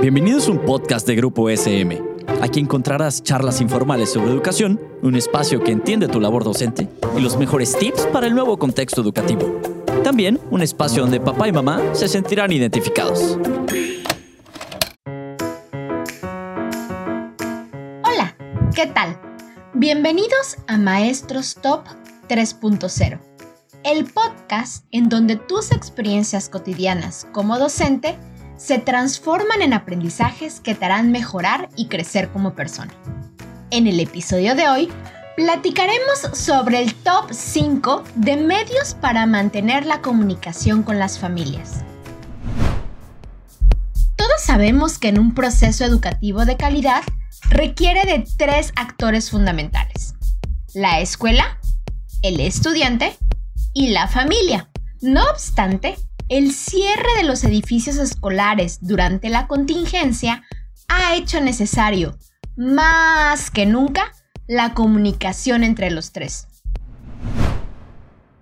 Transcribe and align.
Bienvenidos 0.00 0.48
a 0.48 0.52
un 0.52 0.58
podcast 0.60 1.06
de 1.06 1.14
Grupo 1.14 1.48
SM. 1.48 2.02
Aquí 2.40 2.60
encontrarás 2.60 3.22
charlas 3.22 3.60
informales 3.60 4.12
sobre 4.12 4.30
educación, 4.30 4.80
un 5.02 5.14
espacio 5.14 5.62
que 5.62 5.72
entiende 5.72 6.08
tu 6.08 6.20
labor 6.20 6.44
docente 6.44 6.88
y 7.16 7.20
los 7.20 7.36
mejores 7.36 7.76
tips 7.76 8.06
para 8.06 8.26
el 8.26 8.34
nuevo 8.34 8.58
contexto 8.58 9.00
educativo. 9.00 9.60
También 10.02 10.40
un 10.50 10.62
espacio 10.62 11.02
donde 11.02 11.20
papá 11.20 11.48
y 11.48 11.52
mamá 11.52 11.80
se 11.92 12.08
sentirán 12.08 12.50
identificados. 12.52 13.38
Hola, 18.04 18.36
¿qué 18.74 18.86
tal? 18.86 19.20
Bienvenidos 19.74 20.56
a 20.66 20.78
Maestros 20.78 21.56
Top 21.56 21.84
3.0, 22.28 23.20
el 23.84 24.04
podcast 24.06 24.84
en 24.90 25.08
donde 25.08 25.36
tus 25.36 25.72
experiencias 25.72 26.48
cotidianas 26.48 27.26
como 27.32 27.58
docente 27.58 28.18
se 28.56 28.78
transforman 28.78 29.62
en 29.62 29.72
aprendizajes 29.72 30.60
que 30.60 30.74
te 30.74 30.84
harán 30.84 31.10
mejorar 31.12 31.68
y 31.76 31.88
crecer 31.88 32.30
como 32.30 32.54
persona. 32.54 32.92
En 33.70 33.86
el 33.86 34.00
episodio 34.00 34.54
de 34.54 34.68
hoy, 34.68 34.88
platicaremos 35.36 36.20
sobre 36.34 36.82
el 36.82 36.94
top 36.94 37.32
5 37.32 38.04
de 38.16 38.36
medios 38.36 38.94
para 39.00 39.26
mantener 39.26 39.86
la 39.86 40.02
comunicación 40.02 40.82
con 40.82 40.98
las 40.98 41.18
familias. 41.18 41.82
Todos 44.16 44.42
sabemos 44.42 44.98
que 44.98 45.08
en 45.08 45.18
un 45.18 45.34
proceso 45.34 45.84
educativo 45.84 46.44
de 46.44 46.56
calidad 46.56 47.02
requiere 47.48 48.04
de 48.04 48.26
tres 48.36 48.72
actores 48.76 49.30
fundamentales. 49.30 50.14
La 50.74 51.00
escuela, 51.00 51.58
el 52.22 52.40
estudiante 52.40 53.16
y 53.74 53.88
la 53.88 54.08
familia. 54.08 54.68
No 55.00 55.24
obstante, 55.24 55.96
el 56.32 56.50
cierre 56.52 57.10
de 57.18 57.24
los 57.24 57.44
edificios 57.44 57.98
escolares 57.98 58.78
durante 58.80 59.28
la 59.28 59.46
contingencia 59.46 60.42
ha 60.88 61.14
hecho 61.14 61.42
necesario, 61.42 62.16
más 62.56 63.50
que 63.50 63.66
nunca, 63.66 64.14
la 64.46 64.72
comunicación 64.72 65.62
entre 65.62 65.90
los 65.90 66.12
tres. 66.12 66.48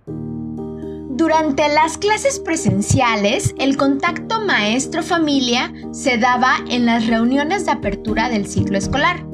Durante 0.06 1.69
las 1.69 1.98
clases 1.98 2.38
presenciales, 2.38 3.56
el 3.58 3.77
contacto 3.77 4.41
maestro-familia 4.41 5.72
se 5.91 6.16
daba 6.16 6.58
en 6.69 6.86
las 6.86 7.08
reuniones 7.08 7.66
de 7.66 7.72
apertura 7.72 8.28
del 8.28 8.47
ciclo 8.47 8.78
escolar. 8.78 9.27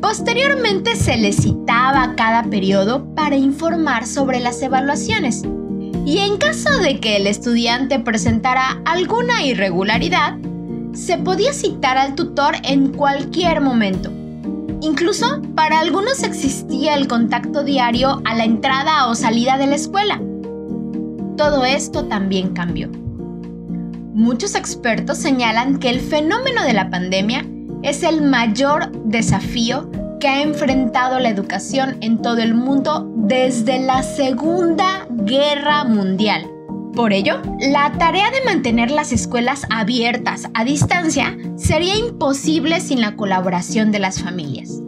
Posteriormente 0.00 0.96
se 0.96 1.18
le 1.18 1.34
citaba 1.34 2.14
cada 2.16 2.44
periodo 2.44 3.14
para 3.14 3.36
informar 3.36 4.06
sobre 4.06 4.40
las 4.40 4.62
evaluaciones 4.62 5.42
y 6.06 6.18
en 6.18 6.36
caso 6.36 6.70
de 6.78 7.00
que 7.00 7.16
el 7.16 7.26
estudiante 7.26 7.98
presentara 7.98 8.80
alguna 8.84 9.44
irregularidad, 9.44 10.36
se 10.92 11.18
podía 11.18 11.52
citar 11.52 11.98
al 11.98 12.14
tutor 12.14 12.54
en 12.62 12.92
cualquier 12.92 13.60
momento. 13.60 14.12
Incluso 14.80 15.42
para 15.56 15.80
algunos 15.80 16.22
existía 16.22 16.94
el 16.94 17.08
contacto 17.08 17.64
diario 17.64 18.22
a 18.24 18.36
la 18.36 18.44
entrada 18.44 19.08
o 19.08 19.16
salida 19.16 19.58
de 19.58 19.66
la 19.66 19.74
escuela. 19.74 20.22
Todo 21.36 21.64
esto 21.64 22.04
también 22.04 22.54
cambió. 22.54 22.88
Muchos 24.14 24.54
expertos 24.54 25.18
señalan 25.18 25.80
que 25.80 25.90
el 25.90 26.00
fenómeno 26.00 26.62
de 26.62 26.72
la 26.72 26.88
pandemia 26.88 27.44
es 27.82 28.04
el 28.04 28.22
mayor 28.22 28.92
desafío 29.06 29.90
que 30.20 30.28
ha 30.28 30.42
enfrentado 30.42 31.18
la 31.18 31.30
educación 31.30 31.96
en 32.00 32.22
todo 32.22 32.38
el 32.38 32.54
mundo 32.54 33.10
desde 33.16 33.80
la 33.80 34.04
Segunda 34.04 35.05
Guerra 35.24 35.84
Mundial. 35.84 36.46
Por 36.94 37.12
ello, 37.12 37.40
la 37.58 37.90
tarea 37.92 38.30
de 38.30 38.44
mantener 38.44 38.90
las 38.90 39.12
escuelas 39.12 39.62
abiertas 39.70 40.48
a 40.52 40.64
distancia 40.64 41.36
sería 41.56 41.96
imposible 41.96 42.80
sin 42.80 43.00
la 43.00 43.16
colaboración 43.16 43.92
de 43.92 43.98
las 43.98 44.22
familias. 44.22 44.80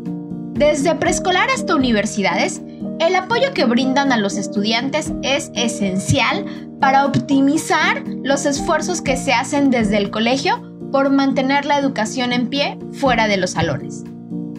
Desde 0.53 0.95
preescolar 0.95 1.49
hasta 1.51 1.75
universidades, 1.75 2.61
el 3.01 3.17
apoyo 3.17 3.55
que 3.55 3.65
brindan 3.65 4.13
a 4.13 4.19
los 4.19 4.37
estudiantes 4.37 5.13
es 5.23 5.51
esencial 5.55 6.45
para 6.79 7.07
optimizar 7.07 8.05
los 8.23 8.45
esfuerzos 8.45 9.01
que 9.01 9.17
se 9.17 9.33
hacen 9.33 9.71
desde 9.71 9.97
el 9.97 10.11
colegio 10.11 10.63
por 10.93 11.11
mantener 11.11 11.65
la 11.65 11.79
educación 11.79 12.33
en 12.33 12.49
pie 12.49 12.79
fuera 12.93 13.29
de 13.29 13.39
los 13.39 13.53
salones. 13.53 14.05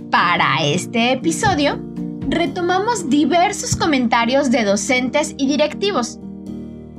Para 0.09 0.63
este 0.63 1.11
episodio, 1.11 1.88
retomamos 2.29 3.09
diversos 3.09 3.75
comentarios 3.75 4.51
de 4.51 4.63
docentes 4.63 5.33
y 5.37 5.47
directivos, 5.47 6.19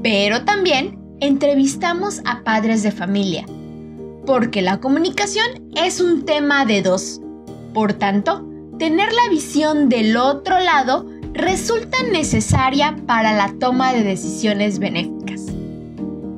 pero 0.02 0.44
también 0.44 0.98
entrevistamos 1.20 2.20
a 2.24 2.42
padres 2.42 2.82
de 2.82 2.90
familia, 2.90 3.46
porque 4.26 4.60
la 4.60 4.80
comunicación 4.80 5.46
es 5.76 6.00
un 6.00 6.24
tema 6.24 6.64
de 6.66 6.82
dos. 6.82 7.20
Por 7.72 7.92
tanto, 7.92 8.44
tener 8.78 9.12
la 9.12 9.30
visión 9.30 9.88
del 9.88 10.16
otro 10.16 10.58
lado 10.58 11.06
resulta 11.32 12.02
necesaria 12.10 12.96
para 13.06 13.32
la 13.32 13.54
toma 13.60 13.92
de 13.92 14.02
decisiones 14.02 14.80
benéficas. 14.80 15.46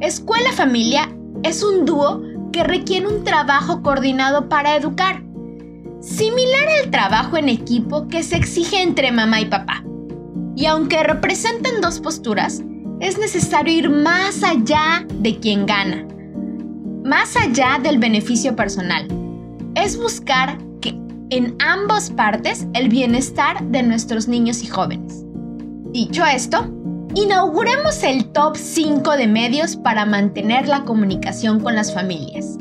Escuela-familia 0.00 1.10
es 1.42 1.62
un 1.62 1.86
dúo 1.86 2.20
que 2.52 2.62
requiere 2.62 3.06
un 3.06 3.24
trabajo 3.24 3.82
coordinado 3.82 4.50
para 4.50 4.76
educar 4.76 5.22
similar 6.02 6.68
al 6.82 6.90
trabajo 6.90 7.36
en 7.36 7.48
equipo 7.48 8.08
que 8.08 8.22
se 8.22 8.36
exige 8.36 8.82
entre 8.82 9.12
mamá 9.12 9.40
y 9.40 9.46
papá. 9.46 9.84
Y 10.56 10.66
aunque 10.66 11.02
representan 11.02 11.80
dos 11.80 12.00
posturas, 12.00 12.62
es 13.00 13.18
necesario 13.18 13.72
ir 13.72 13.90
más 13.90 14.42
allá 14.42 15.06
de 15.14 15.38
quien 15.38 15.64
gana, 15.64 16.06
más 17.04 17.36
allá 17.36 17.78
del 17.82 17.98
beneficio 17.98 18.54
personal. 18.54 19.06
Es 19.74 19.96
buscar 19.96 20.58
que 20.80 20.90
en 21.30 21.56
ambas 21.60 22.10
partes 22.10 22.66
el 22.74 22.88
bienestar 22.88 23.62
de 23.64 23.82
nuestros 23.82 24.28
niños 24.28 24.62
y 24.62 24.66
jóvenes. 24.66 25.24
Dicho 25.92 26.24
esto, 26.24 26.66
inauguremos 27.14 28.02
el 28.02 28.26
top 28.26 28.56
5 28.56 29.12
de 29.12 29.28
medios 29.28 29.76
para 29.76 30.04
mantener 30.04 30.68
la 30.68 30.84
comunicación 30.84 31.60
con 31.60 31.74
las 31.74 31.94
familias. 31.94 32.58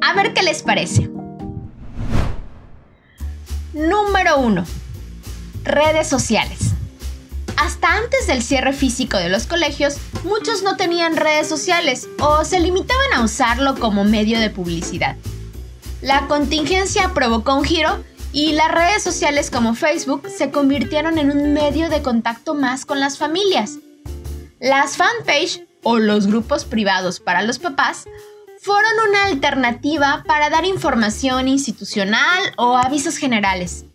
A 0.00 0.14
ver 0.14 0.34
qué 0.34 0.42
les 0.42 0.62
parece. 0.62 1.10
Número 3.72 4.38
1. 4.38 4.66
Redes 5.64 6.06
sociales. 6.06 6.58
Hasta 7.56 7.96
antes 7.96 8.26
del 8.26 8.42
cierre 8.42 8.74
físico 8.74 9.16
de 9.16 9.30
los 9.30 9.46
colegios, 9.46 9.96
muchos 10.24 10.62
no 10.62 10.76
tenían 10.76 11.16
redes 11.16 11.48
sociales 11.48 12.06
o 12.20 12.44
se 12.44 12.60
limitaban 12.60 13.14
a 13.14 13.24
usarlo 13.24 13.76
como 13.76 14.04
medio 14.04 14.38
de 14.40 14.50
publicidad. 14.50 15.16
La 16.02 16.26
contingencia 16.26 17.14
provocó 17.14 17.54
un 17.54 17.64
giro 17.64 18.04
y 18.30 18.52
las 18.52 18.70
redes 18.70 19.02
sociales 19.02 19.50
como 19.50 19.74
Facebook 19.74 20.28
se 20.28 20.50
convirtieron 20.50 21.16
en 21.16 21.30
un 21.30 21.54
medio 21.54 21.88
de 21.88 22.02
contacto 22.02 22.54
más 22.54 22.84
con 22.84 23.00
las 23.00 23.16
familias. 23.16 23.78
Las 24.60 24.98
fanpage 24.98 25.64
o 25.82 25.98
los 25.98 26.26
grupos 26.26 26.66
privados 26.66 27.20
para 27.20 27.40
los 27.40 27.58
papás 27.58 28.04
fueron 28.62 28.92
una 29.08 29.24
alternativa 29.24 30.22
para 30.24 30.48
dar 30.48 30.64
información 30.64 31.48
institucional 31.48 32.40
o 32.56 32.76
avisos 32.76 33.16
generales. 33.16 33.86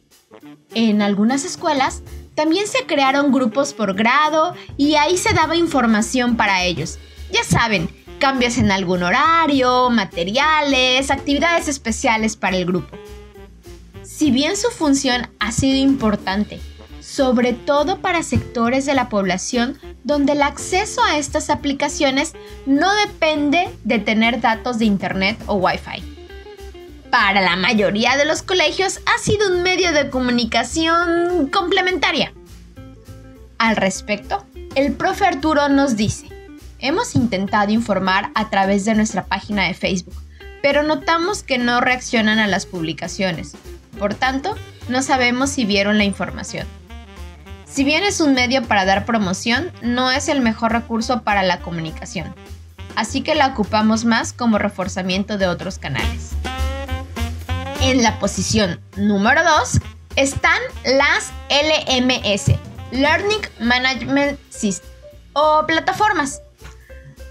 En 0.75 1.01
algunas 1.01 1.45
escuelas 1.45 2.03
también 2.35 2.67
se 2.67 2.85
crearon 2.85 3.31
grupos 3.31 3.73
por 3.73 3.94
grado 3.94 4.53
y 4.75 4.95
ahí 4.95 5.17
se 5.17 5.33
daba 5.33 5.55
información 5.55 6.35
para 6.35 6.66
ellos. 6.66 7.00
Ya 7.31 7.45
saben, 7.45 7.89
cambios 8.19 8.57
en 8.57 8.69
algún 8.69 9.03
horario, 9.03 9.89
materiales, 9.89 11.11
actividades 11.11 11.69
especiales 11.69 12.35
para 12.35 12.57
el 12.57 12.66
grupo. 12.66 12.97
Si 14.03 14.31
bien 14.31 14.57
su 14.57 14.69
función 14.69 15.29
ha 15.39 15.53
sido 15.53 15.78
importante, 15.78 16.59
sobre 16.99 17.53
todo 17.53 18.01
para 18.01 18.22
sectores 18.22 18.85
de 18.85 18.95
la 18.95 19.07
población 19.07 19.79
donde 20.07 20.31
el 20.31 20.41
acceso 20.41 21.03
a 21.03 21.18
estas 21.18 21.50
aplicaciones 21.50 22.34
no 22.66 22.91
depende 22.95 23.69
de 23.84 24.00
tener 24.00 24.40
datos 24.40 24.79
de 24.79 24.85
Internet 24.85 25.37
o 25.47 25.55
Wi-Fi. 25.55 26.02
Para 27.11 27.41
la 27.41 27.58
mayoría 27.58 28.16
de 28.16 28.23
los 28.23 28.41
colegios 28.41 29.02
ha 29.05 29.20
sido 29.20 29.52
un 29.52 29.64
medio 29.64 29.91
de 29.91 30.09
comunicación 30.09 31.49
complementaria. 31.49 32.34
Al 33.58 33.76
respecto, 33.76 34.46
el 34.76 34.93
profe 34.93 35.26
Arturo 35.26 35.67
nos 35.67 35.97
dice, 35.97 36.29
hemos 36.79 37.14
intentado 37.16 37.72
informar 37.72 38.32
a 38.34 38.49
través 38.49 38.85
de 38.85 38.96
nuestra 38.96 39.26
página 39.26 39.67
de 39.67 39.73
Facebook, 39.73 40.16
pero 40.61 40.84
notamos 40.84 41.43
que 41.43 41.58
no 41.58 41.82
reaccionan 41.82 42.40
a 42.40 42.47
las 42.47 42.66
publicaciones. 42.66 43.55
Por 43.99 44.14
tanto, 44.14 44.55
no 44.87 45.02
sabemos 45.02 45.49
si 45.49 45.66
vieron 45.66 45.97
la 45.97 46.05
información. 46.05 46.66
Si 47.69 47.84
bien 47.84 48.03
es 48.03 48.22
un 48.22 48.34
medio 48.34 48.64
para 48.64 48.85
dar 48.85 49.05
promoción, 49.05 49.72
no 49.81 50.09
es 50.09 50.29
el 50.29 50.41
mejor 50.41 50.72
recurso 50.72 51.22
para 51.22 51.43
la 51.43 51.59
comunicación, 51.59 52.34
así 52.96 53.22
que 53.22 53.35
la 53.35 53.47
ocupamos 53.47 54.05
más 54.05 54.34
como 54.34 54.58
reforzamiento 54.58 55.37
de 55.37 55.47
otros 55.47 55.78
canales. 55.78 56.31
En 57.81 58.02
la 58.02 58.17
posición 58.19 58.79
número 58.96 59.43
2 59.43 59.79
están 60.16 60.59
las 60.85 61.31
LMS, 61.49 62.58
Learning 62.91 63.41
Management 63.59 64.40
System, 64.49 64.90
o 65.34 65.66
plataformas. 65.67 66.41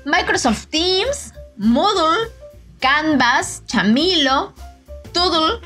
Microsoft 0.04 0.66
Teams, 0.66 1.32
Moodle, 1.56 2.30
Canvas, 2.78 3.64
Chamilo, 3.66 4.54
Toodle, 5.12 5.60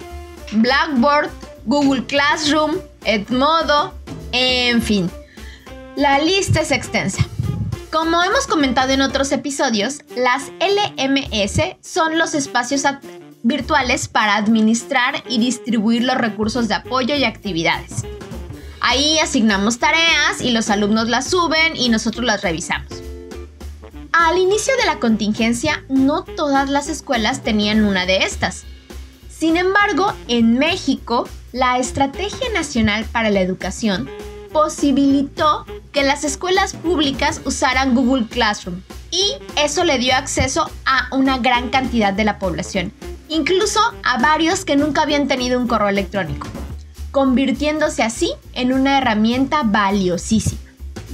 Blackboard, 0.53 1.29
Google 1.67 2.07
Classroom, 2.07 2.79
Edmodo, 3.05 3.93
en 4.33 4.83
fin. 4.83 5.11
La 5.97 6.19
lista 6.19 6.61
es 6.61 6.71
extensa. 6.71 7.27
Como 7.93 8.23
hemos 8.23 8.47
comentado 8.47 8.93
en 8.93 9.03
otros 9.03 9.33
episodios, 9.33 9.99
las 10.17 10.51
LMS 10.61 11.77
son 11.81 12.19
los 12.19 12.35
espacios 12.35 12.85
virtuales 13.43 14.07
para 14.07 14.37
administrar 14.37 15.25
y 15.29 15.39
distribuir 15.39 16.05
los 16.05 16.17
recursos 16.17 16.69
de 16.69 16.75
apoyo 16.75 17.17
y 17.17 17.25
actividades. 17.25 18.05
Ahí 18.81 19.19
asignamos 19.19 19.79
tareas 19.79 20.41
y 20.41 20.53
los 20.53 20.71
alumnos 20.71 21.09
las 21.09 21.29
suben 21.29 21.77
y 21.77 21.89
nosotros 21.89 22.25
las 22.25 22.43
revisamos. 22.43 23.03
Al 24.13 24.39
inicio 24.39 24.77
de 24.77 24.87
la 24.87 24.99
contingencia, 24.99 25.85
no 25.89 26.25
todas 26.25 26.71
las 26.71 26.89
escuelas 26.89 27.43
tenían 27.43 27.85
una 27.85 28.07
de 28.07 28.19
estas. 28.19 28.65
Sin 29.29 29.57
embargo, 29.57 30.13
en 30.29 30.59
México, 30.59 31.29
la 31.53 31.79
Estrategia 31.79 32.49
Nacional 32.55 33.05
para 33.11 33.31
la 33.31 33.41
Educación 33.41 34.09
posibilitó 34.53 35.65
que 35.93 36.03
las 36.03 36.25
escuelas 36.25 36.75
públicas 36.75 37.41
usaran 37.45 37.95
Google 37.95 38.27
Classroom 38.27 38.83
y 39.11 39.35
eso 39.57 39.85
le 39.85 39.99
dio 39.99 40.15
acceso 40.15 40.71
a 40.85 41.09
una 41.15 41.39
gran 41.39 41.71
cantidad 41.71 42.13
de 42.13 42.25
la 42.25 42.39
población, 42.39 42.93
incluso 43.29 43.81
a 44.05 44.19
varios 44.19 44.65
que 44.65 44.77
nunca 44.77 45.03
habían 45.03 45.27
tenido 45.27 45.59
un 45.59 45.67
correo 45.67 45.89
electrónico, 45.89 46.47
convirtiéndose 47.11 48.05
así 48.05 48.33
en 48.53 48.73
una 48.73 48.99
herramienta 48.99 49.63
valiosísima. 49.65 50.61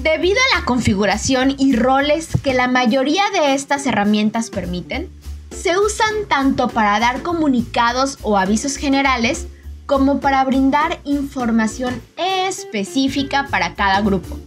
Debido 0.03 0.39
a 0.53 0.59
la 0.59 0.65
configuración 0.67 1.55
y 1.59 1.75
roles 1.75 2.29
que 2.43 2.53
la 2.53 2.69
mayoría 2.69 3.25
de 3.33 3.55
estas 3.55 3.87
herramientas 3.87 4.51
permiten, 4.51 5.09
se 5.51 5.79
usan 5.79 6.27
tanto 6.29 6.69
para 6.69 7.01
dar 7.01 7.23
comunicados 7.23 8.19
o 8.23 8.37
avisos 8.37 8.77
generales 8.77 9.47
como 9.87 10.21
para 10.21 10.45
brindar 10.45 11.01
información 11.05 12.03
específica 12.17 13.47
para 13.51 13.75
cada 13.75 14.01
grupo. 14.01 14.39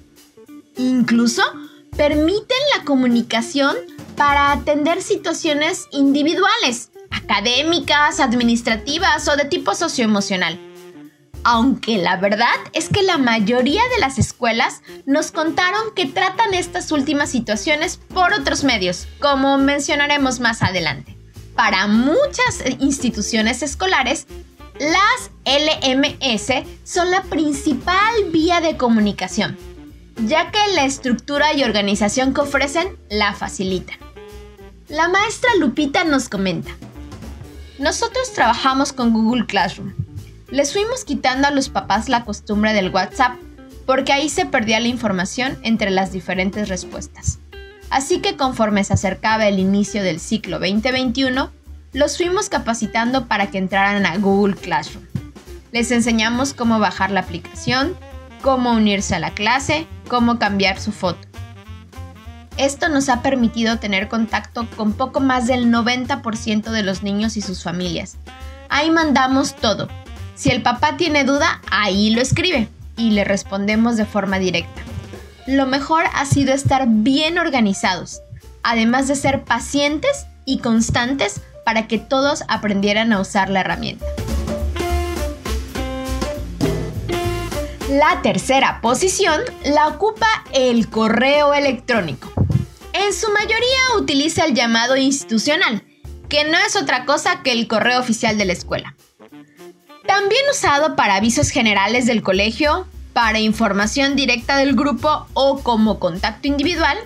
Incluso 0.78 1.42
permiten 1.96 2.58
la 2.78 2.84
comunicación 2.84 3.76
para 4.16 4.52
atender 4.52 5.02
situaciones 5.02 5.88
individuales, 5.92 6.92
académicas, 7.10 8.20
administrativas 8.20 9.28
o 9.28 9.36
de 9.36 9.46
tipo 9.46 9.74
socioemocional. 9.74 10.60
Aunque 11.44 11.98
la 11.98 12.18
verdad 12.18 12.56
es 12.74 12.90
que 12.90 13.02
la 13.02 13.18
mayoría 13.18 13.82
de 13.96 14.02
las 14.02 14.20
escuelas 14.20 14.82
nos 15.06 15.32
contaron 15.32 15.94
que 15.96 16.06
tratan 16.06 16.54
estas 16.54 16.92
últimas 16.92 17.30
situaciones 17.30 17.98
por 18.14 18.34
otros 18.34 18.66
medios, 18.66 19.08
como 19.22 19.58
mencionaremos 19.58 20.42
más 20.42 20.62
adelante. 20.62 21.18
Para 21.56 21.88
muchas 21.88 22.64
instituciones 22.80 23.64
escolares, 23.64 24.28
las 24.80 25.32
LMS 25.46 26.66
son 26.84 27.12
la 27.12 27.24
principal 27.24 28.14
vía 28.32 28.62
de 28.62 28.78
comunicación, 28.78 29.58
ya 30.26 30.52
que 30.52 30.60
la 30.74 30.86
estructura 30.86 31.54
y 31.54 31.64
organización 31.64 32.34
que 32.34 32.42
ofrecen 32.42 32.98
la 33.10 33.34
facilitan. 33.34 33.98
La 34.88 35.10
maestra 35.10 35.52
Lupita 35.60 36.04
nos 36.06 36.30
comenta, 36.30 36.72
nosotros 37.80 38.34
trabajamos 38.34 38.92
con 38.92 39.14
Google 39.14 39.46
Classroom. 39.46 39.94
Les 40.50 40.74
fuimos 40.74 41.06
quitando 41.06 41.48
a 41.48 41.52
los 41.52 41.70
papás 41.70 42.10
la 42.10 42.26
costumbre 42.26 42.74
del 42.74 42.90
WhatsApp 42.90 43.38
porque 43.86 44.12
ahí 44.14 44.30
se 44.30 44.46
perdía 44.46 44.80
la 44.80 44.88
información 44.88 45.58
entre 45.64 45.90
las 45.90 46.12
diferentes 46.12 46.70
respuestas. 46.70 47.40
Así 47.90 48.20
que 48.20 48.36
conforme 48.36 48.84
se 48.84 48.94
acercaba 48.94 49.48
el 49.48 49.60
inicio 49.60 50.04
del 50.04 50.20
ciclo 50.20 50.60
2021, 50.60 51.52
los 51.94 52.18
fuimos 52.18 52.50
capacitando 52.50 53.28
para 53.28 53.50
que 53.50 53.58
entraran 53.58 54.06
a 54.06 54.18
Google 54.18 54.56
Classroom. 54.56 55.06
Les 55.72 55.92
enseñamos 55.92 56.54
cómo 56.54 56.80
bajar 56.80 57.12
la 57.12 57.22
aplicación, 57.22 57.96
cómo 58.42 58.72
unirse 58.72 59.16
a 59.16 59.20
la 59.20 59.32
clase, 59.32 59.88
cómo 60.08 60.40
cambiar 60.40 60.80
su 60.80 60.92
foto. 60.92 61.28
Esto 62.58 62.90
nos 62.90 63.08
ha 63.10 63.22
permitido 63.22 63.80
tener 63.80 64.08
contacto 64.08 64.68
con 64.76 64.94
poco 64.94 65.20
más 65.20 65.48
del 65.48 65.72
90% 65.72 66.72
de 66.72 66.84
los 66.84 67.04
niños 67.04 67.38
y 67.38 67.42
sus 67.42 67.64
familias. 67.64 68.18
Ahí 68.68 68.92
mandamos 68.92 69.56
todo. 69.56 69.88
Si 70.36 70.50
el 70.52 70.62
papá 70.62 70.98
tiene 70.98 71.24
duda, 71.24 71.62
ahí 71.72 72.10
lo 72.10 72.22
escribe 72.22 72.68
y 72.98 73.12
le 73.12 73.24
respondemos 73.24 73.98
de 73.98 74.06
forma 74.06 74.40
directa. 74.40 74.82
Lo 75.48 75.66
mejor 75.66 76.04
ha 76.14 76.26
sido 76.26 76.54
estar 76.54 76.86
bien 76.88 77.40
organizados, 77.40 78.22
además 78.62 79.08
de 79.08 79.16
ser 79.16 79.44
pacientes 79.44 80.28
y 80.46 80.60
constantes 80.60 81.42
para 81.70 81.88
que 81.88 82.00
todos 82.00 82.44
aprendieran 82.48 83.14
a 83.14 83.20
usar 83.22 83.52
la 83.52 83.60
herramienta. 83.60 84.04
La 87.90 88.24
tercera 88.24 88.82
posición 88.82 89.40
la 89.64 89.88
ocupa 89.88 90.26
el 90.52 90.90
correo 90.90 91.54
electrónico. 91.54 92.34
En 92.94 93.14
su 93.14 93.30
mayoría 93.30 94.00
utiliza 94.00 94.46
el 94.46 94.56
llamado 94.56 94.98
institucional, 94.98 95.84
que 96.28 96.44
no 96.44 96.58
es 96.58 96.76
otra 96.76 97.06
cosa 97.06 97.44
que 97.44 97.52
el 97.52 97.68
correo 97.68 98.00
oficial 98.00 98.40
de 98.40 98.46
la 98.46 98.54
escuela. 98.54 98.96
También 100.08 100.42
usado 100.50 100.96
para 100.96 101.18
avisos 101.18 101.52
generales 101.52 102.08
del 102.08 102.24
colegio, 102.24 102.88
para 103.14 103.38
información 103.38 104.16
directa 104.16 104.58
del 104.58 104.76
grupo 104.76 105.28
o 105.36 105.60
como 105.60 106.00
contacto 106.00 106.48
individual, 106.48 106.98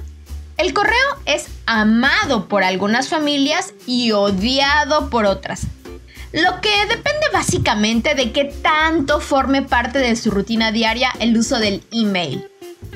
el 0.58 0.74
correo 0.74 0.94
es 1.26 1.48
amado 1.66 2.48
por 2.48 2.64
algunas 2.64 3.10
familias 3.10 3.74
y 3.86 4.12
odiado 4.12 5.10
por 5.10 5.26
otras. 5.26 5.68
Lo 6.32 6.62
que 6.62 6.86
depende 6.88 7.28
básicamente 7.32 8.16
de 8.16 8.32
qué 8.32 8.46
tanto 8.46 9.20
forme 9.20 9.62
parte 9.62 10.00
de 10.00 10.16
su 10.16 10.32
rutina 10.32 10.72
diaria 10.72 11.12
el 11.20 11.38
uso 11.38 11.60
del 11.60 11.84
email. 11.92 12.48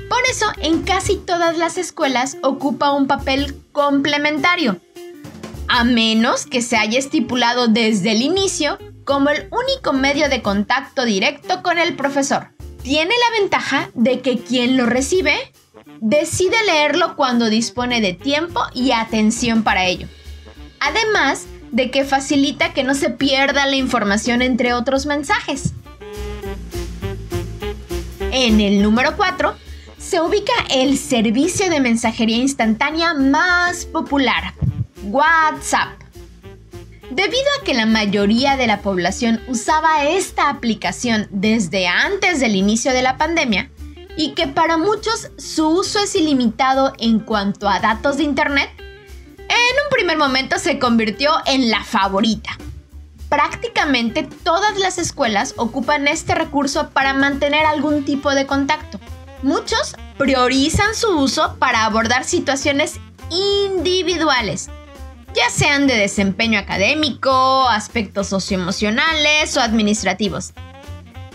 Por 0.10 0.20
eso, 0.30 0.46
en 0.62 0.84
casi 0.84 1.18
todas 1.18 1.58
las 1.58 1.78
escuelas 1.78 2.38
ocupa 2.42 2.92
un 2.92 3.08
papel 3.08 3.56
complementario, 3.72 4.80
a 5.68 5.84
menos 5.84 6.46
que 6.46 6.62
se 6.62 6.78
haya 6.78 6.98
estipulado 6.98 7.68
desde 7.68 8.12
el 8.14 8.22
inicio 8.22 8.80
como 9.04 9.30
el 9.30 9.50
único 9.52 9.94
medio 9.94 10.30
de 10.30 10.42
contacto 10.42 11.06
directo 11.06 11.62
con 11.62 11.78
el 11.78 11.96
profesor. 11.96 12.50
Tiene 12.84 13.14
la 13.18 13.40
ventaja 13.40 13.90
de 13.94 14.22
que 14.22 14.40
quien 14.40 14.78
lo 14.78 14.86
recibe 14.86 15.52
decide 16.00 16.56
leerlo 16.66 17.16
cuando 17.16 17.50
dispone 17.50 18.02
de 18.02 18.14
tiempo 18.14 18.62
y 18.74 18.92
atención 18.92 19.64
para 19.64 19.86
ello. 19.86 20.08
Además 20.80 21.46
de 21.72 21.92
que 21.92 22.06
facilita 22.06 22.74
que 22.74 22.84
no 22.84 22.94
se 22.96 23.10
pierda 23.10 23.66
la 23.66 23.76
información 23.76 24.42
entre 24.42 24.74
otros 24.74 25.06
mensajes. 25.06 25.74
En 28.32 28.62
el 28.62 28.82
número 28.82 29.16
4 29.18 29.56
se 29.98 30.22
ubica 30.22 30.54
el 30.70 30.98
servicio 30.98 31.70
de 31.70 31.80
mensajería 31.80 32.38
instantánea 32.38 33.14
más 33.14 33.86
popular, 33.86 34.54
WhatsApp. 35.04 35.90
Debido 37.10 37.46
a 37.60 37.64
que 37.64 37.74
la 37.74 37.86
mayoría 37.86 38.58
de 38.58 38.68
la 38.68 38.82
población 38.82 39.42
usaba 39.48 40.06
esta 40.06 40.50
aplicación 40.50 41.28
desde 41.32 41.88
antes 41.88 42.40
del 42.40 42.56
inicio 42.56 42.92
de 42.92 43.02
la 43.02 43.18
pandemia, 43.18 43.72
y 44.18 44.32
que 44.32 44.48
para 44.48 44.78
muchos 44.78 45.30
su 45.38 45.70
uso 45.70 46.00
es 46.00 46.16
ilimitado 46.16 46.92
en 46.98 47.20
cuanto 47.20 47.70
a 47.70 47.80
datos 47.80 48.18
de 48.18 48.24
Internet, 48.24 48.70
en 49.38 49.46
un 49.46 49.90
primer 49.92 50.18
momento 50.18 50.58
se 50.60 50.80
convirtió 50.80 51.32
en 51.46 51.70
la 51.70 51.84
favorita. 51.84 52.58
Prácticamente 53.30 54.24
todas 54.44 54.78
las 54.78 54.98
escuelas 54.98 55.54
ocupan 55.58 56.08
este 56.08 56.34
recurso 56.34 56.90
para 56.90 57.14
mantener 57.14 57.66
algún 57.66 58.04
tipo 58.04 58.34
de 58.34 58.48
contacto. 58.48 59.00
Muchos 59.44 59.96
priorizan 60.18 60.96
su 60.96 61.10
uso 61.20 61.56
para 61.60 61.86
abordar 61.86 62.24
situaciones 62.24 63.00
individuales, 63.30 64.70
ya 65.36 65.50
sean 65.52 65.86
de 65.86 65.96
desempeño 65.96 66.58
académico, 66.58 67.70
aspectos 67.70 68.28
socioemocionales 68.28 69.56
o 69.58 69.62
administrativos. 69.62 70.54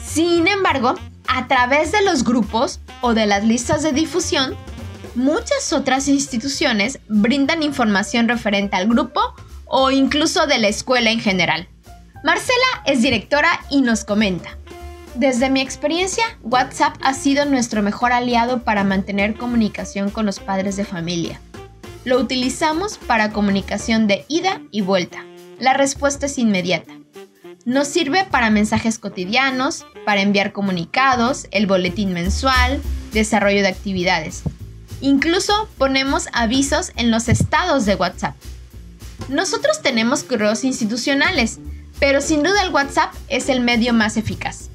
Sin 0.03 0.49
embargo, 0.49 0.95
a 1.29 1.49
través 1.49 1.93
de 1.93 2.03
los 2.03 2.25
grupos 2.25 2.81
o 3.01 3.15
de 3.15 3.27
las 3.27 3.45
listas 3.45 3.83
de 3.83 3.93
difusión, 3.93 4.57
muchas 5.15 5.73
otras 5.73 6.09
instituciones 6.09 6.99
brindan 7.09 7.63
información 7.63 8.29
referente 8.29 8.77
al 8.77 8.89
grupo 8.89 9.21
o 9.67 9.91
incluso 9.91 10.47
de 10.47 10.59
la 10.59 10.69
escuela 10.69 11.11
en 11.11 11.21
general. 11.21 11.69
Marcela 12.25 12.83
es 12.87 13.03
directora 13.03 13.61
y 13.71 13.81
nos 13.81 14.05
comenta. 14.05 14.57
Desde 15.15 15.51
mi 15.51 15.61
experiencia, 15.61 16.25
WhatsApp 16.43 16.97
ha 17.03 17.13
sido 17.13 17.45
nuestro 17.45 17.83
mejor 17.83 18.13
aliado 18.13 18.63
para 18.63 18.85
mantener 18.85 19.35
comunicación 19.35 20.11
con 20.11 20.25
los 20.25 20.39
padres 20.39 20.77
de 20.77 20.85
familia. 20.85 21.41
Lo 22.05 22.19
utilizamos 22.19 22.99
para 22.99 23.33
comunicación 23.33 24.07
de 24.07 24.25
ida 24.29 24.63
y 24.71 24.81
vuelta. 24.81 25.25
La 25.59 25.75
respuesta 25.75 26.27
es 26.27 26.39
inmediata. 26.39 26.95
Nos 27.65 27.87
sirve 27.87 28.25
para 28.25 28.51
mensajes 28.51 28.99
cotidianos, 28.99 29.87
para 30.05 30.21
enviar 30.21 30.53
comunicados, 30.53 31.47
el 31.53 31.67
boletín 31.67 32.13
mensual, 32.13 32.81
desarrollo 33.13 33.63
de 33.63 33.69
actividades. 33.69 34.43
Incluso 35.01 35.69
ponemos 35.79 36.29
avisos 36.33 36.91
en 36.97 37.13
los 37.13 37.29
estados 37.29 37.87
de 37.87 37.95
WhatsApp. 37.95 38.35
Nosotros 39.29 39.81
tenemos 39.81 40.25
correos 40.25 40.65
institucionales, 40.65 41.61
pero 42.01 42.21
sin 42.21 42.43
duda 42.43 42.63
el 42.63 42.73
WhatsApp 42.73 43.15
es 43.29 43.49
el 43.49 43.61
medio 43.61 43.93
más 43.93 44.17
eficaz. 44.17 44.69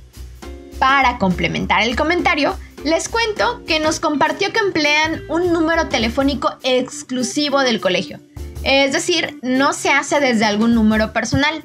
Para 0.80 1.18
complementar 1.18 1.84
el 1.84 1.98
comentario, 1.98 2.58
les 2.86 3.10
cuento 3.10 3.64
que 3.66 3.82
nos 3.82 4.00
compartió 4.00 4.54
que 4.54 4.60
emplean 4.60 5.24
un 5.28 5.52
número 5.52 5.90
telefónico 5.90 6.56
exclusivo 6.64 7.62
del 7.62 7.82
colegio. 7.82 8.22
Es 8.64 8.94
decir, 8.94 9.40
no 9.42 9.74
se 9.74 9.90
hace 9.90 10.22
desde 10.22 10.46
algún 10.46 10.74
número 10.74 11.12
personal. 11.12 11.64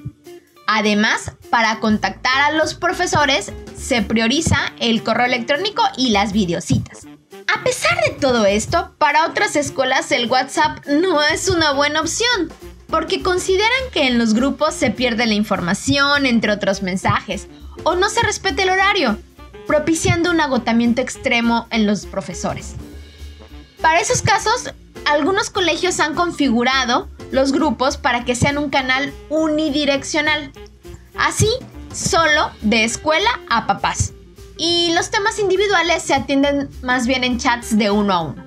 Además, 0.66 1.32
para 1.50 1.80
contactar 1.80 2.40
a 2.40 2.52
los 2.52 2.74
profesores 2.74 3.52
se 3.76 4.02
prioriza 4.02 4.72
el 4.80 5.02
correo 5.02 5.26
electrónico 5.26 5.82
y 5.96 6.10
las 6.10 6.32
videocitas. 6.32 7.06
A 7.54 7.64
pesar 7.64 7.98
de 8.04 8.12
todo 8.12 8.46
esto, 8.46 8.94
para 8.98 9.26
otras 9.26 9.56
escuelas 9.56 10.12
el 10.12 10.30
WhatsApp 10.30 10.86
no 10.86 11.22
es 11.22 11.48
una 11.48 11.72
buena 11.72 12.00
opción, 12.00 12.52
porque 12.88 13.22
consideran 13.22 13.90
que 13.92 14.06
en 14.06 14.18
los 14.18 14.34
grupos 14.34 14.74
se 14.74 14.90
pierde 14.90 15.26
la 15.26 15.34
información, 15.34 16.26
entre 16.26 16.52
otros 16.52 16.82
mensajes, 16.82 17.48
o 17.84 17.94
no 17.94 18.08
se 18.08 18.22
respeta 18.22 18.62
el 18.62 18.70
horario, 18.70 19.18
propiciando 19.66 20.30
un 20.30 20.40
agotamiento 20.40 21.00
extremo 21.00 21.66
en 21.70 21.86
los 21.86 22.06
profesores. 22.06 22.74
Para 23.80 24.00
esos 24.00 24.22
casos, 24.22 24.72
algunos 25.04 25.50
colegios 25.50 26.00
han 26.00 26.14
configurado 26.14 27.08
los 27.32 27.50
grupos 27.50 27.96
para 27.96 28.24
que 28.24 28.36
sean 28.36 28.58
un 28.58 28.70
canal 28.70 29.12
unidireccional. 29.30 30.52
Así, 31.18 31.48
solo 31.92 32.52
de 32.60 32.84
escuela 32.84 33.40
a 33.50 33.66
papás. 33.66 34.12
Y 34.56 34.92
los 34.94 35.10
temas 35.10 35.38
individuales 35.40 36.02
se 36.02 36.14
atienden 36.14 36.68
más 36.82 37.06
bien 37.06 37.24
en 37.24 37.38
chats 37.38 37.76
de 37.76 37.90
uno 37.90 38.12
a 38.12 38.20
uno. 38.20 38.46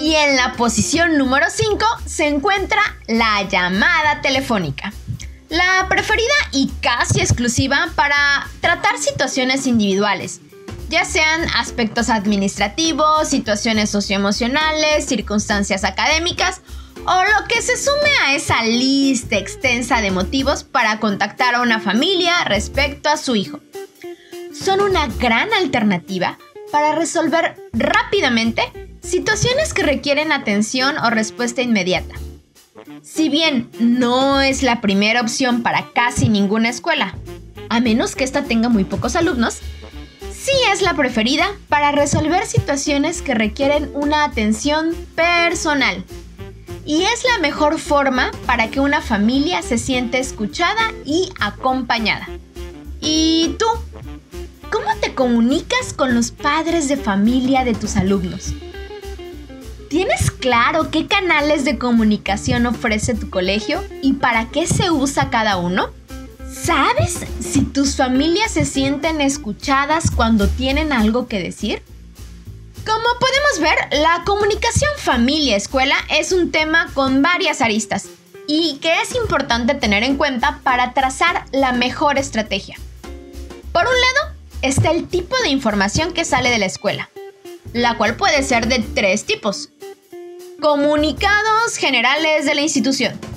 Y 0.00 0.14
en 0.14 0.36
la 0.36 0.52
posición 0.52 1.18
número 1.18 1.46
5 1.50 1.84
se 2.06 2.28
encuentra 2.28 2.80
la 3.08 3.42
llamada 3.48 4.20
telefónica. 4.22 4.92
La 5.48 5.86
preferida 5.88 6.34
y 6.52 6.70
casi 6.80 7.20
exclusiva 7.20 7.88
para 7.94 8.48
tratar 8.60 8.98
situaciones 8.98 9.66
individuales, 9.66 10.40
ya 10.94 11.04
sean 11.04 11.48
aspectos 11.56 12.08
administrativos, 12.08 13.28
situaciones 13.28 13.90
socioemocionales, 13.90 15.04
circunstancias 15.06 15.82
académicas 15.82 16.60
o 17.04 17.22
lo 17.24 17.48
que 17.48 17.60
se 17.62 17.76
sume 17.76 18.10
a 18.24 18.36
esa 18.36 18.62
lista 18.62 19.36
extensa 19.36 20.00
de 20.00 20.12
motivos 20.12 20.62
para 20.62 21.00
contactar 21.00 21.56
a 21.56 21.62
una 21.62 21.80
familia 21.80 22.44
respecto 22.44 23.08
a 23.08 23.16
su 23.16 23.34
hijo. 23.34 23.58
Son 24.52 24.80
una 24.80 25.08
gran 25.08 25.52
alternativa 25.52 26.38
para 26.70 26.94
resolver 26.94 27.56
rápidamente 27.72 28.62
situaciones 29.02 29.74
que 29.74 29.82
requieren 29.82 30.30
atención 30.30 30.96
o 30.98 31.10
respuesta 31.10 31.60
inmediata. 31.60 32.14
Si 33.02 33.28
bien 33.28 33.68
no 33.80 34.40
es 34.40 34.62
la 34.62 34.80
primera 34.80 35.22
opción 35.22 35.64
para 35.64 35.90
casi 35.92 36.28
ninguna 36.28 36.68
escuela, 36.68 37.16
a 37.68 37.80
menos 37.80 38.14
que 38.14 38.22
ésta 38.22 38.44
tenga 38.44 38.68
muy 38.68 38.84
pocos 38.84 39.16
alumnos, 39.16 39.58
sí 40.44 40.52
es 40.70 40.82
la 40.82 40.94
preferida 40.94 41.46
para 41.70 41.90
resolver 41.90 42.44
situaciones 42.44 43.22
que 43.22 43.34
requieren 43.34 43.90
una 43.94 44.24
atención 44.24 44.94
personal. 45.14 46.04
Y 46.84 47.02
es 47.02 47.24
la 47.24 47.38
mejor 47.38 47.78
forma 47.78 48.30
para 48.44 48.68
que 48.68 48.78
una 48.78 49.00
familia 49.00 49.62
se 49.62 49.78
siente 49.78 50.18
escuchada 50.18 50.92
y 51.06 51.30
acompañada. 51.40 52.28
¿Y 53.00 53.56
tú? 53.58 53.66
¿Cómo 54.70 54.94
te 55.00 55.14
comunicas 55.14 55.94
con 55.94 56.14
los 56.14 56.30
padres 56.30 56.88
de 56.88 56.98
familia 56.98 57.64
de 57.64 57.72
tus 57.72 57.96
alumnos? 57.96 58.52
¿Tienes 59.88 60.30
claro 60.30 60.90
qué 60.90 61.06
canales 61.06 61.64
de 61.64 61.78
comunicación 61.78 62.66
ofrece 62.66 63.14
tu 63.14 63.30
colegio 63.30 63.82
y 64.02 64.14
para 64.14 64.48
qué 64.50 64.66
se 64.66 64.90
usa 64.90 65.30
cada 65.30 65.56
uno? 65.56 65.88
¿Sabes 66.54 67.18
si 67.40 67.62
tus 67.62 67.96
familias 67.96 68.52
se 68.52 68.64
sienten 68.64 69.20
escuchadas 69.20 70.10
cuando 70.10 70.48
tienen 70.48 70.92
algo 70.92 71.26
que 71.26 71.42
decir? 71.42 71.82
Como 72.86 73.18
podemos 73.18 73.60
ver, 73.60 74.00
la 74.00 74.22
comunicación 74.24 74.90
familia-escuela 74.98 75.96
es 76.10 76.32
un 76.32 76.52
tema 76.52 76.90
con 76.94 77.22
varias 77.22 77.60
aristas 77.60 78.06
y 78.46 78.78
que 78.80 79.00
es 79.02 79.14
importante 79.14 79.74
tener 79.74 80.04
en 80.04 80.16
cuenta 80.16 80.60
para 80.62 80.94
trazar 80.94 81.44
la 81.50 81.72
mejor 81.72 82.18
estrategia. 82.18 82.76
Por 83.72 83.82
un 83.82 84.00
lado, 84.00 84.36
está 84.62 84.92
el 84.92 85.08
tipo 85.08 85.36
de 85.38 85.48
información 85.48 86.12
que 86.12 86.24
sale 86.24 86.50
de 86.50 86.58
la 86.58 86.66
escuela, 86.66 87.10
la 87.72 87.96
cual 87.96 88.16
puede 88.16 88.42
ser 88.42 88.68
de 88.68 88.78
tres 88.78 89.24
tipos. 89.24 89.70
Comunicados 90.60 91.76
generales 91.76 92.44
de 92.44 92.54
la 92.54 92.62
institución. 92.62 93.33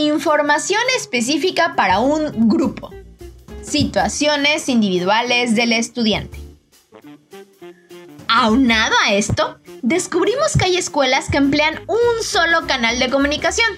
Información 0.00 0.80
específica 0.96 1.74
para 1.74 1.98
un 1.98 2.48
grupo. 2.48 2.94
Situaciones 3.62 4.68
individuales 4.68 5.56
del 5.56 5.72
estudiante. 5.72 6.38
Aunado 8.28 8.94
a 9.04 9.14
esto, 9.14 9.58
descubrimos 9.82 10.52
que 10.56 10.66
hay 10.66 10.76
escuelas 10.76 11.28
que 11.28 11.38
emplean 11.38 11.80
un 11.88 12.22
solo 12.22 12.64
canal 12.68 13.00
de 13.00 13.10
comunicación. 13.10 13.68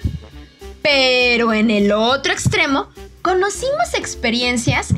Pero 0.83 1.53
en 1.53 1.71
el 1.71 1.91
otro 1.91 2.31
extremo, 2.31 2.89
conocimos 3.23 3.95
experiencias 3.95 4.89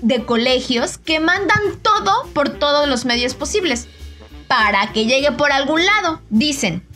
de 0.00 0.24
colegios 0.24 0.96
que 0.96 1.18
mandan 1.18 1.80
todo 1.82 2.28
por 2.34 2.50
todos 2.50 2.88
los 2.88 3.04
medios 3.04 3.34
posibles 3.34 3.88
para 4.46 4.92
que 4.92 5.06
llegue 5.06 5.32
por 5.32 5.50
algún 5.50 5.84
lado, 5.84 6.22
dicen. 6.30 6.86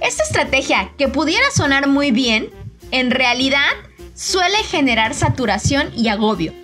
Esta 0.00 0.22
estrategia, 0.22 0.92
que 0.96 1.08
pudiera 1.08 1.44
sonar 1.54 1.88
muy 1.88 2.10
bien, 2.10 2.50
en 2.92 3.10
realidad 3.10 3.70
suele 4.14 4.58
generar 4.64 5.14
saturación 5.14 5.90
y 5.96 6.08
agobio. 6.08 6.54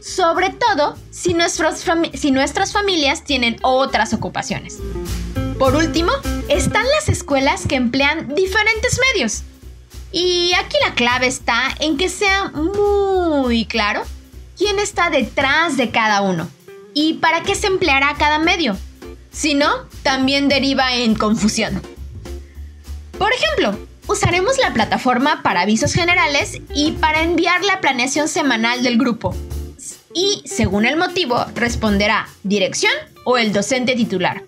Sobre 0.00 0.50
todo 0.50 0.96
si, 1.10 1.34
nuestras 1.34 2.72
familias 2.72 3.24
tienen 3.24 3.58
otras 3.62 4.12
ocupaciones. 4.12 4.78
Por 5.58 5.74
último, 5.74 6.12
están 6.48 6.84
las 6.96 7.08
escuelas 7.08 7.66
que 7.66 7.76
emplean 7.76 8.34
diferentes 8.34 8.98
medios. 9.12 9.42
Y 10.12 10.52
aquí 10.54 10.76
la 10.84 10.94
clave 10.94 11.26
está 11.26 11.74
en 11.80 11.96
que 11.96 12.08
sea 12.08 12.50
muy 12.50 13.66
claro 13.66 14.02
quién 14.56 14.78
está 14.78 15.10
detrás 15.10 15.76
de 15.76 15.90
cada 15.90 16.22
uno 16.22 16.48
y 16.94 17.14
para 17.14 17.42
qué 17.42 17.54
se 17.54 17.66
empleará 17.66 18.14
cada 18.18 18.38
medio. 18.38 18.76
Si 19.32 19.54
no, 19.54 19.70
también 20.02 20.48
deriva 20.48 20.94
en 20.94 21.14
confusión. 21.14 21.82
Por 23.18 23.32
ejemplo, 23.32 23.78
usaremos 24.06 24.58
la 24.58 24.72
plataforma 24.72 25.42
para 25.42 25.62
avisos 25.62 25.92
generales 25.92 26.60
y 26.74 26.92
para 26.92 27.22
enviar 27.22 27.64
la 27.64 27.80
planeación 27.80 28.28
semanal 28.28 28.82
del 28.82 28.98
grupo. 28.98 29.34
Y, 30.14 30.42
según 30.46 30.86
el 30.86 30.96
motivo, 30.96 31.44
responderá 31.54 32.28
dirección 32.42 32.92
o 33.24 33.36
el 33.36 33.52
docente 33.52 33.94
titular. 33.94 34.44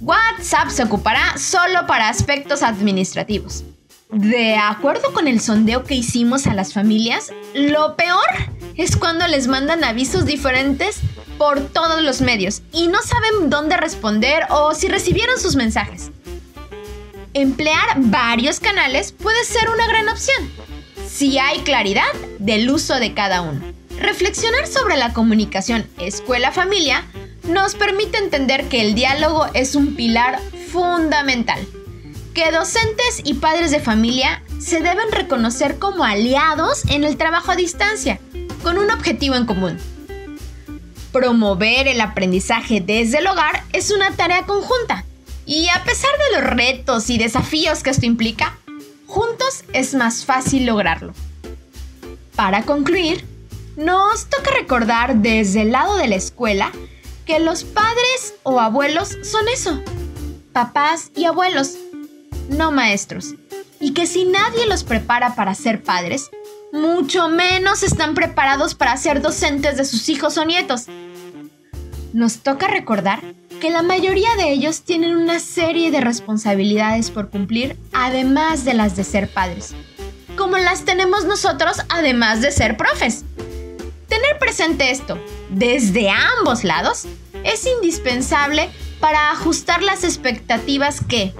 WhatsApp 0.00 0.68
se 0.68 0.82
ocupará 0.82 1.38
solo 1.38 1.86
para 1.86 2.08
aspectos 2.08 2.62
administrativos. 2.62 3.64
De 4.10 4.56
acuerdo 4.56 5.12
con 5.12 5.26
el 5.28 5.40
sondeo 5.40 5.84
que 5.84 5.94
hicimos 5.94 6.46
a 6.46 6.54
las 6.54 6.72
familias, 6.72 7.32
lo 7.54 7.96
peor 7.96 8.20
es 8.76 8.96
cuando 8.96 9.26
les 9.26 9.48
mandan 9.48 9.82
avisos 9.82 10.26
diferentes 10.26 11.00
por 11.38 11.60
todos 11.68 12.02
los 12.02 12.20
medios 12.20 12.62
y 12.72 12.88
no 12.88 13.00
saben 13.02 13.50
dónde 13.50 13.76
responder 13.76 14.44
o 14.50 14.74
si 14.74 14.88
recibieron 14.88 15.38
sus 15.38 15.56
mensajes. 15.56 16.10
Emplear 17.34 17.96
varios 17.96 18.60
canales 18.60 19.12
puede 19.12 19.44
ser 19.44 19.68
una 19.68 19.86
gran 19.86 20.08
opción, 20.08 20.50
si 21.06 21.38
hay 21.38 21.58
claridad 21.60 22.12
del 22.38 22.70
uso 22.70 22.94
de 22.94 23.12
cada 23.12 23.42
uno. 23.42 23.60
Reflexionar 23.98 24.66
sobre 24.66 24.96
la 24.96 25.12
comunicación 25.12 25.86
escuela-familia 25.98 27.04
nos 27.48 27.74
permite 27.74 28.18
entender 28.18 28.68
que 28.68 28.80
el 28.80 28.94
diálogo 28.94 29.46
es 29.52 29.74
un 29.74 29.96
pilar 29.96 30.38
fundamental, 30.70 31.60
que 32.34 32.52
docentes 32.52 33.20
y 33.24 33.34
padres 33.34 33.72
de 33.72 33.80
familia 33.80 34.42
se 34.60 34.80
deben 34.80 35.10
reconocer 35.10 35.78
como 35.78 36.04
aliados 36.04 36.84
en 36.86 37.04
el 37.04 37.16
trabajo 37.16 37.50
a 37.50 37.56
distancia, 37.56 38.20
con 38.62 38.78
un 38.78 38.90
objetivo 38.90 39.34
en 39.34 39.46
común, 39.46 39.78
Promover 41.14 41.86
el 41.86 42.00
aprendizaje 42.00 42.80
desde 42.80 43.18
el 43.18 43.28
hogar 43.28 43.62
es 43.72 43.92
una 43.92 44.10
tarea 44.16 44.46
conjunta. 44.46 45.04
Y 45.46 45.68
a 45.68 45.84
pesar 45.84 46.10
de 46.18 46.40
los 46.40 46.50
retos 46.50 47.10
y 47.10 47.18
desafíos 47.18 47.82
que 47.82 47.90
esto 47.90 48.06
implica, 48.06 48.58
juntos 49.06 49.64
es 49.72 49.94
más 49.94 50.24
fácil 50.24 50.66
lograrlo. 50.66 51.12
Para 52.34 52.62
concluir, 52.62 53.24
nos 53.76 54.26
toca 54.26 54.50
recordar 54.50 55.16
desde 55.16 55.62
el 55.62 55.72
lado 55.72 55.96
de 55.96 56.08
la 56.08 56.16
escuela 56.16 56.72
que 57.26 57.40
los 57.40 57.64
padres 57.64 58.34
o 58.42 58.60
abuelos 58.60 59.16
son 59.22 59.48
eso, 59.48 59.82
papás 60.52 61.10
y 61.14 61.24
abuelos, 61.24 61.76
no 62.48 62.70
maestros, 62.70 63.34
y 63.80 63.92
que 63.92 64.06
si 64.06 64.24
nadie 64.24 64.66
los 64.66 64.84
prepara 64.84 65.34
para 65.34 65.54
ser 65.54 65.82
padres, 65.82 66.30
mucho 66.72 67.28
menos 67.28 67.82
están 67.82 68.14
preparados 68.14 68.74
para 68.74 68.96
ser 68.96 69.22
docentes 69.22 69.76
de 69.76 69.84
sus 69.84 70.08
hijos 70.08 70.36
o 70.38 70.44
nietos. 70.44 70.86
Nos 72.12 72.38
toca 72.38 72.66
recordar 72.66 73.22
que 73.64 73.70
la 73.70 73.82
mayoría 73.82 74.36
de 74.36 74.52
ellos 74.52 74.82
tienen 74.82 75.16
una 75.16 75.40
serie 75.40 75.90
de 75.90 76.02
responsabilidades 76.02 77.10
por 77.10 77.30
cumplir, 77.30 77.78
además 77.94 78.66
de 78.66 78.74
las 78.74 78.94
de 78.94 79.04
ser 79.04 79.32
padres, 79.32 79.74
como 80.36 80.58
las 80.58 80.84
tenemos 80.84 81.24
nosotros 81.24 81.78
además 81.88 82.42
de 82.42 82.52
ser 82.52 82.76
profes. 82.76 83.24
Tener 84.06 84.38
presente 84.38 84.90
esto 84.90 85.18
desde 85.48 86.10
ambos 86.10 86.62
lados 86.62 87.06
es 87.42 87.66
indispensable 87.66 88.68
para 89.00 89.30
ajustar 89.30 89.82
las 89.82 90.04
expectativas 90.04 91.00
que, 91.02 91.32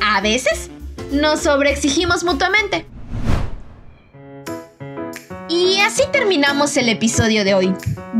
a 0.00 0.20
veces, 0.20 0.70
nos 1.10 1.40
sobreexigimos 1.40 2.22
mutuamente. 2.22 2.86
Y 5.54 5.80
así 5.80 6.04
terminamos 6.10 6.78
el 6.78 6.88
episodio 6.88 7.44
de 7.44 7.52
hoy. 7.52 7.74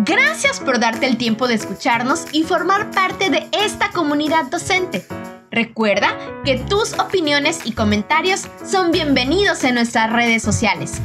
Gracias 0.04 0.60
por 0.60 0.78
darte 0.78 1.06
el 1.06 1.16
tiempo 1.16 1.48
de 1.48 1.54
escucharnos 1.54 2.26
y 2.30 2.42
formar 2.42 2.90
parte 2.90 3.30
de 3.30 3.48
esta 3.52 3.90
comunidad 3.90 4.50
docente. 4.50 5.06
Recuerda 5.50 6.14
que 6.44 6.58
tus 6.58 6.92
opiniones 6.98 7.60
y 7.64 7.72
comentarios 7.72 8.42
son 8.70 8.92
bienvenidos 8.92 9.64
en 9.64 9.76
nuestras 9.76 10.12
redes 10.12 10.42
sociales. 10.42 11.00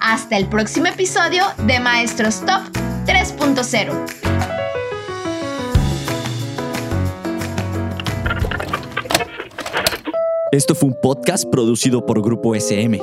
Hasta 0.00 0.36
el 0.36 0.48
próximo 0.48 0.88
episodio 0.88 1.44
de 1.66 1.80
Maestros 1.80 2.40
Top 2.40 2.60
3.0. 3.06 3.94
Esto 10.52 10.74
fue 10.74 10.90
un 10.90 11.00
podcast 11.00 11.48
producido 11.50 12.04
por 12.04 12.20
Grupo 12.20 12.54
SM. 12.54 13.00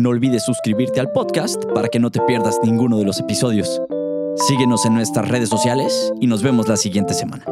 No 0.00 0.08
olvides 0.08 0.44
suscribirte 0.44 0.98
al 0.98 1.12
podcast 1.12 1.62
para 1.74 1.88
que 1.88 2.00
no 2.00 2.10
te 2.10 2.22
pierdas 2.22 2.58
ninguno 2.62 2.96
de 2.96 3.04
los 3.04 3.20
episodios. 3.20 3.82
Síguenos 4.48 4.86
en 4.86 4.94
nuestras 4.94 5.28
redes 5.28 5.50
sociales 5.50 6.10
y 6.22 6.26
nos 6.26 6.42
vemos 6.42 6.68
la 6.68 6.78
siguiente 6.78 7.12
semana. 7.12 7.44